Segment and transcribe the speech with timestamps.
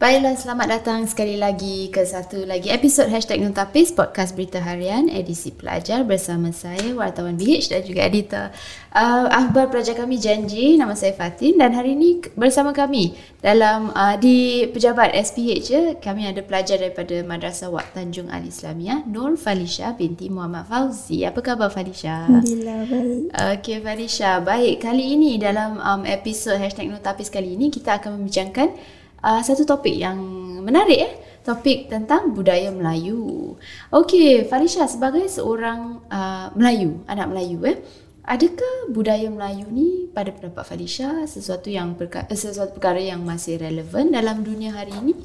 [0.00, 5.52] Baiklah, selamat datang sekali lagi ke satu lagi episod Hashtag Notapis Podcast Berita Harian edisi
[5.52, 8.48] pelajar bersama saya, wartawan BH dan juga editor
[8.96, 13.12] uh, akhbar pelajar kami Janji, nama saya Fatin dan hari ini bersama kami
[13.44, 19.04] dalam uh, di pejabat SPH ya, kami ada pelajar daripada Madrasah Wak Tanjung Al Islamiyah
[19.04, 21.28] Nur Falisha binti Muhammad Fauzi.
[21.28, 22.24] Apa khabar Falisha?
[22.24, 23.20] Alhamdulillah, baik.
[23.36, 24.80] Okey Falisha, baik.
[24.80, 29.96] Kali ini dalam um, episod Hashtag Notapis kali ini kita akan membincangkan uh, satu topik
[29.96, 30.18] yang
[30.64, 31.14] menarik eh.
[31.40, 33.56] Topik tentang budaya Melayu.
[33.88, 37.80] Okey, Farisha sebagai seorang uh, Melayu, anak Melayu eh.
[38.20, 43.56] Adakah budaya Melayu ni pada pendapat Falisha sesuatu yang perka- eh, sesuatu perkara yang masih
[43.56, 45.16] relevan dalam dunia hari ini?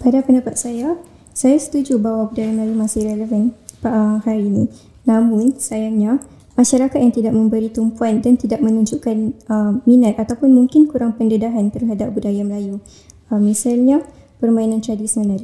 [0.00, 0.96] Pada pendapat saya,
[1.36, 3.52] saya setuju bahawa budaya Melayu masih relevan
[3.84, 4.72] uh, hari ini.
[5.04, 6.24] Namun, sayangnya,
[6.60, 9.16] masyarakat yang tidak memberi tumpuan dan tidak menunjukkan
[9.48, 12.84] uh, minat ataupun mungkin kurang pendedahan terhadap budaya Melayu.
[13.32, 14.04] Uh, misalnya,
[14.36, 15.40] permainan tradisional.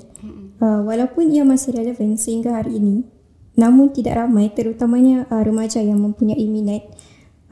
[0.61, 3.09] Uh, walaupun ia masih relevan sehingga hari ini,
[3.57, 6.85] namun tidak ramai terutamanya uh, remaja yang mempunyai minat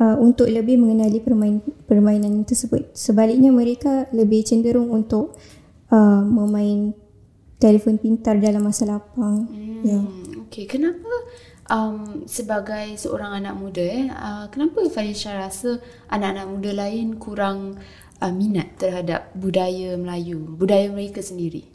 [0.00, 2.92] uh, untuk lebih mengenali permain, permainan tersebut.
[2.92, 5.36] Sebaliknya mereka lebih cenderung untuk
[5.92, 6.92] uh, memain
[7.56, 9.48] telefon pintar dalam masa lapang.
[9.48, 10.00] Hmm, Ya.
[10.48, 11.12] Okey, kenapa
[11.70, 15.80] um, sebagai seorang anak muda eh, uh, kenapa Falisha rasa
[16.12, 17.80] anak-anak muda lain kurang
[18.20, 21.68] uh, minat terhadap budaya Melayu, budaya mereka sendiri?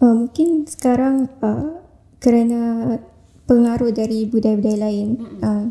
[0.00, 1.80] Uh, mungkin sekarang uh,
[2.20, 2.96] kerana
[3.44, 5.08] pengaruh dari budaya-budaya lain.
[5.42, 5.64] Uh,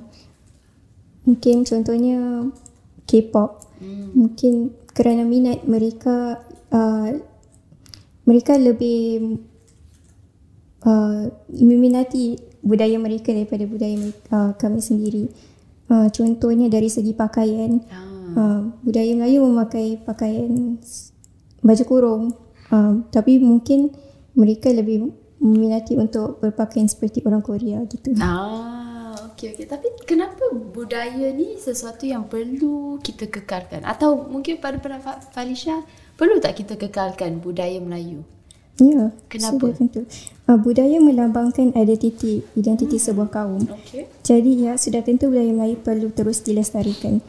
[1.26, 2.50] mungkin contohnya
[3.10, 3.66] K-pop.
[4.14, 6.44] Mungkin kerana minat mereka
[6.76, 7.10] uh,
[8.28, 9.40] mereka lebih
[10.86, 13.98] uh, meminati budaya mereka daripada budaya
[14.32, 15.32] uh, kami sendiri.
[15.90, 17.82] Uh, contohnya dari segi pakaian.
[17.90, 18.06] Ah.
[18.30, 20.78] Uh, budaya Melayu memakai pakaian
[21.66, 22.24] baju kurung.
[22.70, 23.90] Uh, tapi mungkin
[24.38, 25.10] mereka lebih
[25.42, 28.14] meminati untuk berpakaian seperti orang Korea gitu.
[28.22, 29.66] Ah, okey okey.
[29.66, 33.82] Tapi kenapa budaya ni sesuatu yang perlu kita kekalkan?
[33.88, 35.82] Atau mungkin pada pendapat Falisha,
[36.20, 38.22] perlu tak kita kekalkan budaya Melayu?
[38.80, 39.12] Ya.
[39.28, 39.60] Kenapa?
[39.60, 40.02] Sudah tentu.
[40.48, 43.68] Uh, budaya melambangkan identiti, identiti sebuah kaum.
[43.68, 44.08] Okey.
[44.24, 47.20] Jadi ya sudah tentu budaya Melayu perlu terus dilestarikan.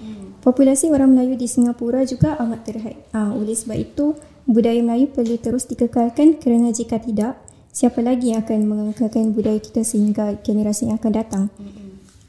[0.41, 2.97] Populasi orang Melayu di Singapura juga amat terhad.
[3.13, 4.17] Uh, oleh sebab itu
[4.49, 7.37] budaya Melayu perlu terus dikekalkan kerana jika tidak,
[7.75, 11.45] siapa lagi yang akan mengekalkan budaya kita sehingga generasi yang akan datang.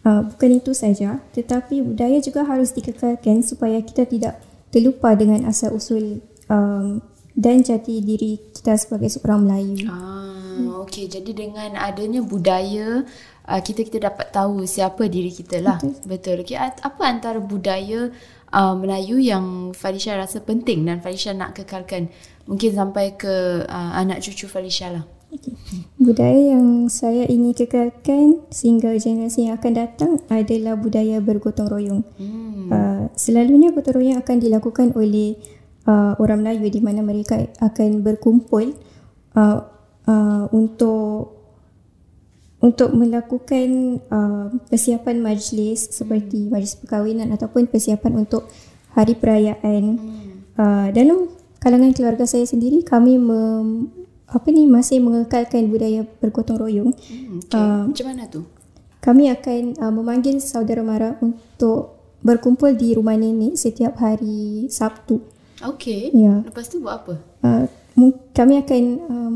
[0.01, 4.41] Uh, bukan itu saja, tetapi budaya juga harus dikekalkan supaya kita tidak
[4.73, 6.99] terlupa dengan asal usul um,
[7.37, 9.89] dan jati diri kita sebagai seorang Melayu.
[9.89, 11.09] Ah, okey.
[11.09, 13.01] Jadi dengan adanya budaya
[13.49, 15.81] uh, kita kita dapat tahu siapa diri kita lah.
[15.81, 16.05] Betul.
[16.05, 16.35] Betul.
[16.45, 18.13] Okey, apa antara budaya
[18.53, 22.13] uh, Melayu yang Falisha rasa penting dan Falisha nak kekalkan
[22.45, 25.09] mungkin sampai ke uh, anak cucu Falisha lah.
[25.95, 32.03] Budaya yang saya ingin kekalkan sehingga generasi yang akan datang adalah budaya bergotong royong.
[32.19, 32.69] Hmm.
[32.69, 35.39] Uh, selalunya gotong royong akan dilakukan oleh
[35.87, 38.75] uh, orang Melayu di mana mereka akan berkumpul
[39.37, 39.59] uh,
[40.05, 41.41] uh, untuk
[42.61, 48.45] untuk melakukan uh, persiapan majlis seperti majlis perkahwinan ataupun persiapan untuk
[48.93, 49.97] hari perayaan.
[50.53, 51.25] Uh, dalam
[51.57, 53.89] kalangan keluarga saya sendiri kami mem,
[54.29, 56.91] apa ni masih mengekalkan budaya bergotong royong.
[56.93, 57.57] Hmm, okay.
[57.57, 57.83] Ah.
[57.89, 58.45] Macam mana tu?
[59.01, 65.40] Kami akan uh, memanggil saudara mara untuk berkumpul di rumah nenek setiap hari Sabtu.
[65.65, 66.11] Okey.
[66.13, 66.41] Ya.
[66.41, 67.15] Lepas tu buat apa?
[67.45, 67.65] Uh,
[68.33, 69.33] kami akan um,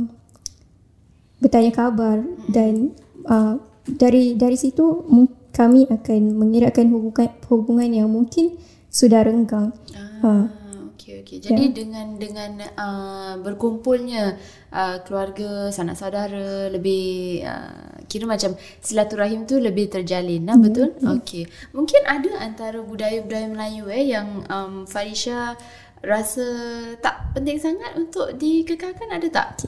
[1.44, 2.96] bertanya khabar dan
[3.30, 5.06] uh, dari dari situ
[5.54, 8.58] kami akan mengeratkan hubungan hubungan yang mungkin
[8.90, 9.76] sudah renggang.
[10.24, 10.48] Ah,
[10.96, 11.38] okey okey.
[11.44, 14.40] Jadi dengan dengan uh, berkumpulnya
[14.72, 20.96] uh, keluarga, sanak saudara lebih uh, kira macam silaturahim tu lebih terjalin lah betul?
[21.04, 21.46] Okey.
[21.76, 25.60] Mungkin ada antara budaya-budaya Melayu eh yang um, Farisha
[26.06, 26.46] rasa
[27.02, 29.66] tak penting sangat untuk dikekalkan ada tak?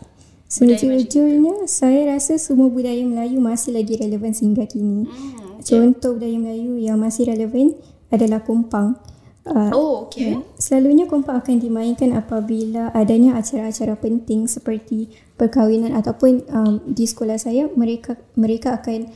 [0.48, 5.04] Sejujurnya saya rasa semua budaya Melayu masih lagi relevan sehingga kini.
[5.04, 5.60] Hmm.
[5.60, 7.76] Contoh budaya Melayu yang masih relevan
[8.08, 8.96] adalah kompang.
[9.44, 10.36] Uh, Oh, okey.
[10.36, 10.44] Ya.
[10.60, 17.68] Selalunya kompang akan dimainkan apabila adanya acara-acara penting seperti perkahwinan ataupun um, di sekolah saya
[17.76, 19.08] mereka mereka akan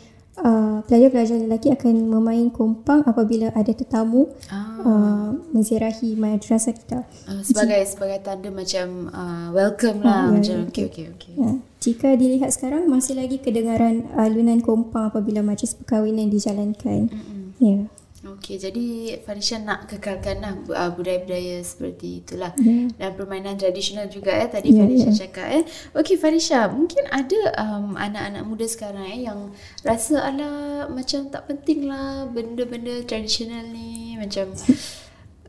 [0.41, 4.81] uh, pelajar-pelajar lelaki akan memain kompang apabila ada tetamu Ah.
[4.81, 7.05] uh, menziarahi madrasah kita.
[7.25, 11.33] Uh, sebagai sebagai tanda macam uh, welcome lah Ah, ya, macam okey okey okey.
[11.38, 11.51] Ya.
[11.81, 17.09] Jika dilihat sekarang masih lagi kedengaran alunan kompang apabila majlis perkahwinan dijalankan.
[17.09, 17.41] Mm-mm.
[17.57, 17.85] Ya.
[18.21, 22.53] Okey, jadi Farisha nak kekalkan lah uh, budaya-budaya seperti itulah.
[22.62, 22.85] Ya.
[22.94, 25.18] Dan permainan tradisional juga eh tadi Ya, Farisha ya.
[25.25, 25.63] cakap eh.
[25.97, 29.50] Okey Farisha, mungkin ada um, anak-anak muda sekarang eh yang
[29.81, 34.53] rasa ala macam tak penting lah benda-benda tradisional ni macam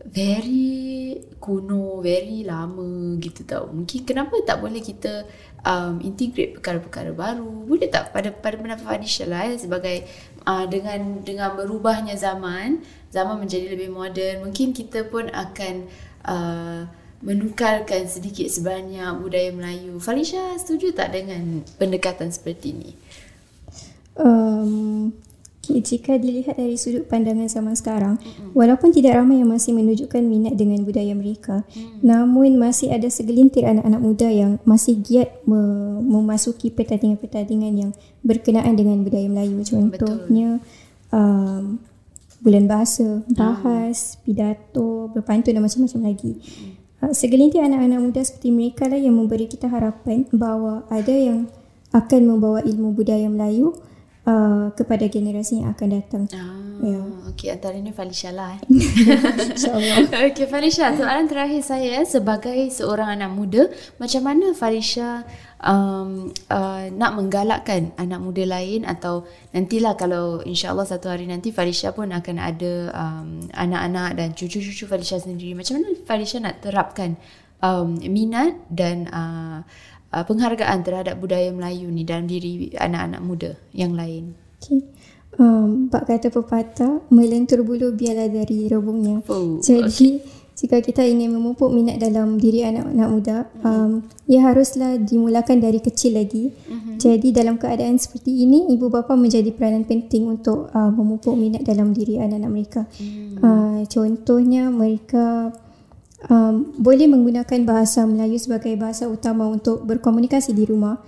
[0.08, 3.70] very kuno, very lama gitu tau.
[3.70, 5.28] Mungkin kenapa tak boleh kita
[5.62, 7.68] um, integrate perkara-perkara baru?
[7.68, 10.02] Boleh tak pada pada pendapat Fanisha lah eh, sebagai
[10.46, 15.74] uh, dengan dengan berubahnya zaman, zaman menjadi lebih moden, mungkin kita pun akan
[16.26, 16.86] uh,
[17.22, 20.02] menukarkan sedikit sebanyak budaya Melayu.
[20.02, 22.90] Falisha setuju tak dengan pendekatan seperti ini?
[24.18, 25.14] Um,
[25.62, 28.50] jika dilihat dari sudut pandangan zaman sekarang, mm-hmm.
[28.50, 32.02] walaupun tidak ramai yang masih menunjukkan minat dengan budaya mereka, mm.
[32.02, 37.90] namun masih ada segelintir anak-anak muda yang masih giat me- memasuki pertandingan-pertandingan yang
[38.26, 39.62] berkenaan dengan budaya Melayu.
[39.62, 40.58] Contohnya
[41.14, 41.78] um,
[42.42, 46.42] bulan bahasa, bahas, pidato, berpantun dan macam-macam lagi.
[46.98, 51.46] Uh, segelintir anak-anak muda seperti mereka lah yang memberi kita harapan bahawa ada yang
[51.94, 53.78] akan membawa ilmu budaya Melayu
[54.26, 56.24] uh, kepada generasi yang akan datang.
[56.34, 56.98] Ah, Ya.
[57.30, 58.58] Okey, antaranya Falisha lah.
[58.58, 58.60] Eh.
[59.54, 60.02] InsyaAllah.
[60.34, 63.70] Okey, Falisha, soalan terakhir saya sebagai seorang anak muda,
[64.02, 65.22] macam mana Falisha
[65.62, 69.22] um, uh, nak menggalakkan anak muda lain atau
[69.54, 75.22] nantilah kalau insyaAllah satu hari nanti Falisha pun akan ada um, anak-anak dan cucu-cucu Falisha
[75.22, 75.54] sendiri.
[75.54, 77.14] Macam mana Falisha nak terapkan
[77.62, 79.62] um, minat dan uh,
[80.12, 84.36] uh, penghargaan terhadap budaya Melayu ni dalam diri anak-anak muda yang lain?
[84.60, 84.84] Okay.
[85.40, 89.24] Um, bak kata pepatah, melentur bulu biarlah dari rebungnya.
[89.32, 90.20] Oh, Jadi,
[90.52, 96.20] jika kita ingin memupuk minat dalam diri anak-anak muda, um, ia haruslah dimulakan dari kecil
[96.20, 96.52] lagi.
[97.00, 101.96] Jadi, dalam keadaan seperti ini, ibu bapa menjadi peranan penting untuk uh, memupuk minat dalam
[101.96, 102.82] diri anak-anak mereka.
[103.40, 105.48] Uh, contohnya, mereka
[106.30, 111.00] um, boleh menggunakan bahasa Melayu sebagai bahasa utama untuk berkomunikasi di rumah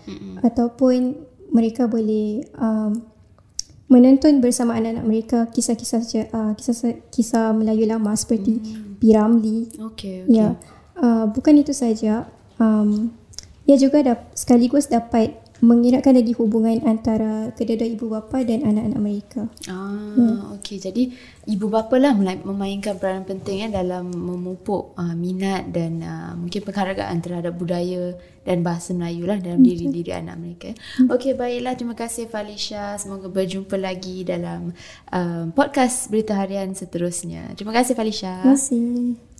[0.42, 1.14] ataupun
[1.54, 2.98] mereka boleh um,
[3.86, 6.00] menonton bersama anak-anak mereka kisah-kisah
[6.32, 8.58] uh, kisah kisah Melayu lama seperti
[8.98, 9.12] P.
[9.12, 9.68] Ramlee.
[9.76, 10.34] Okey, okey.
[10.34, 10.56] Ya.
[10.96, 12.26] Uh, bukan itu saja.
[12.56, 13.12] Um,
[13.68, 19.42] ia juga dap- sekaligus dapat mengeratkan lagi hubungan antara kedua-dua ibu bapa dan anak-anak mereka.
[19.70, 20.58] Ah, Hmm.
[20.58, 20.78] okey.
[20.78, 21.14] Jadi
[21.46, 27.18] ibu bapa lah memainkan peranan penting eh dalam memupuk uh, minat dan uh, mungkin penghargaan
[27.22, 28.14] terhadap budaya
[28.44, 30.70] dan bahasa Melayu lah dalam diri-diri anak mereka.
[31.08, 31.74] Okey, baiklah.
[31.74, 32.98] Terima kasih Falisha.
[33.00, 34.74] Semoga berjumpa lagi dalam
[35.10, 37.56] uh, podcast Berita Harian seterusnya.
[37.56, 38.42] Terima kasih Falisha.
[38.42, 39.33] Terima kasih.